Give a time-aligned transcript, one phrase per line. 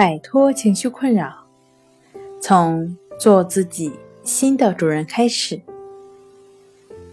[0.00, 1.44] 摆脱情绪困扰，
[2.40, 3.92] 从做自己
[4.24, 5.60] 新的主人开始。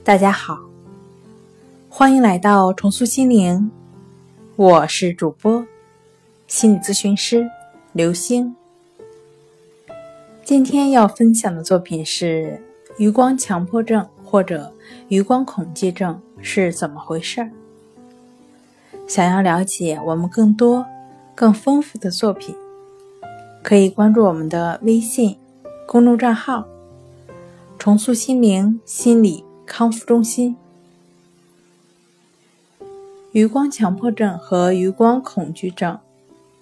[0.05, 0.57] 大家好，
[1.89, 3.70] 欢迎来到重塑心灵，
[4.55, 5.68] 我是主播
[6.47, 7.45] 心理咨询师
[7.91, 8.55] 刘星。
[10.45, 12.63] 今天要分享的作品是
[12.97, 14.73] 余光强迫症或者
[15.09, 17.51] 余光恐惧症是怎么回事儿？
[19.09, 20.85] 想要了解我们更多、
[21.35, 22.56] 更丰富的作品，
[23.68, 25.36] 可以关注我们的微信
[25.86, 26.66] 公众账号
[27.78, 30.56] “重塑心灵心理康复中心”。
[33.34, 36.00] 余光强迫症和余光恐惧症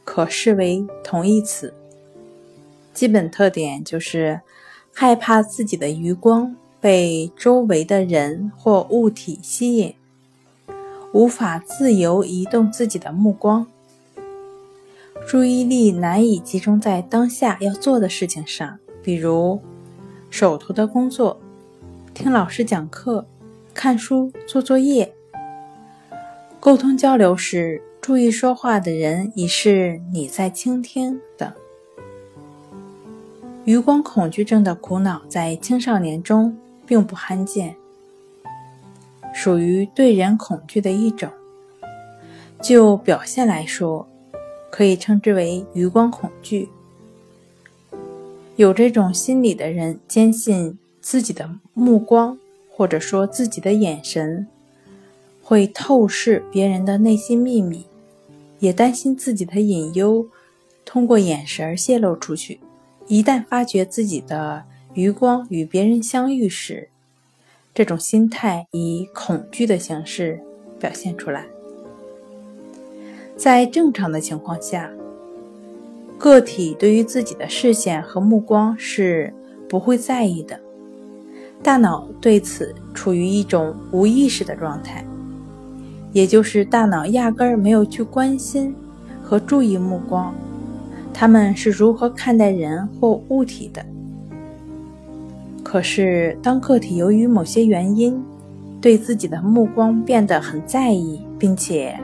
[0.03, 1.75] 可视为同义词。
[2.91, 4.41] 基本特点就是
[4.91, 9.93] 害怕自己的余光被周围的人或物体吸引，
[11.13, 13.67] 无法自由移动自己的目光，
[15.27, 19.59] 注意力难以集中在当下要做的事情上，比如
[20.29, 21.39] 手头的工作、
[22.13, 23.25] 听老师讲课、
[23.73, 25.11] 看书、做作业、
[26.59, 31.51] 沟通交流时注意说话的人已是你在倾听等。
[33.63, 37.75] 余光恐惧症的苦恼在青少年中并不罕见，
[39.33, 41.27] 属于对人恐惧的一种。
[42.61, 44.07] 就表现来说，
[44.75, 46.67] 可以称之为余光恐惧。
[48.57, 52.37] 有这种心理的人，坚信自己的目光
[52.69, 54.45] 或者说自己的眼神
[55.41, 57.85] 会透视别人的内心秘密，
[58.59, 60.27] 也担心自己的隐忧
[60.83, 62.59] 通过眼神泄露出去。
[63.07, 66.89] 一旦发觉自己的余光与别人相遇时，
[67.73, 70.41] 这种心态以恐惧的形式
[70.77, 71.54] 表现出来。
[73.37, 74.89] 在正常的情况下，
[76.17, 79.33] 个体对于自己的视线和目光是
[79.67, 80.59] 不会在意的，
[81.61, 85.05] 大脑对此处于一种无意识的状态，
[86.13, 88.73] 也就是大脑压根儿没有去关心
[89.21, 90.33] 和注意目光。
[91.13, 93.85] 他们是如何看待人或物体的？
[95.61, 98.23] 可是，当个体由于某些原因，
[98.79, 101.99] 对自己的目光变得很在意，并且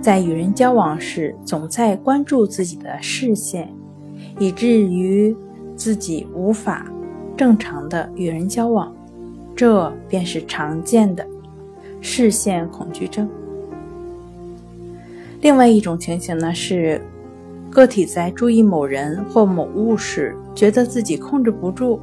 [0.00, 3.72] 在与人交往时总在关注自己的视线，
[4.38, 5.36] 以至于
[5.74, 6.86] 自己无法
[7.36, 8.94] 正常的与人交往，
[9.54, 11.26] 这便是常见的
[12.00, 13.28] 视线恐惧症。
[15.40, 17.00] 另外一种情形呢是。
[17.68, 21.98] 个体在注意某人或某物时，觉得自己控制不住，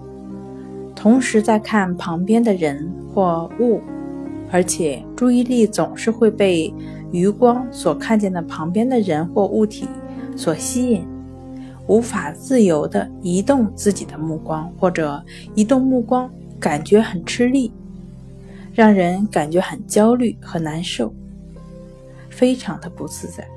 [0.94, 3.82] 同时在看旁边的人或物，
[4.52, 6.72] 而且注意力总是会被
[7.14, 9.88] 余光所看见的旁边的人或物体
[10.36, 11.08] 所吸引，
[11.88, 16.28] 无法自由地移动自己的目光，或者移动目光
[16.60, 17.72] 感觉很吃力，
[18.74, 21.14] 让人感觉很焦虑和难受，
[22.32, 23.48] 非常的不自在。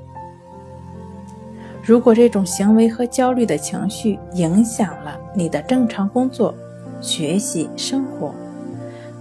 [1.83, 6.53] 如果这种行为和焦虑的情绪影响了你的正常工作、
[7.01, 8.35] 学习、生活，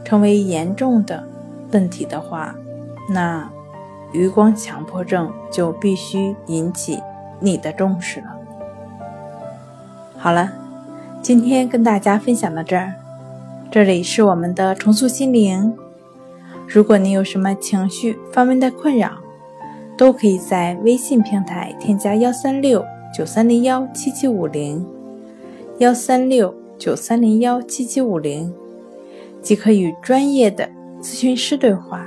[0.04, 1.26] 成为严重的
[1.72, 2.54] 问题的话，
[3.08, 3.50] 那
[4.12, 6.98] 余光强迫症就必须引起
[7.40, 8.26] 你的重视了。
[10.16, 10.50] 好了，
[11.22, 12.94] 今天跟大家分享到这儿，
[13.70, 15.72] 这里是我们的重塑心灵。
[16.66, 19.12] 如果你有什么情绪方面的困扰，
[19.96, 22.84] 都可以在微信平台添加幺三六
[23.14, 24.84] 九三零幺七七五零，
[25.78, 28.52] 幺三六九三零幺七七五零，
[29.40, 30.68] 即可与专业的
[31.00, 32.06] 咨询师对话。